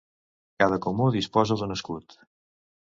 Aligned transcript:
Cada 0.63 0.79
comú 0.87 1.11
disposa 1.17 1.61
d'un 1.61 1.77
escut. 1.79 2.21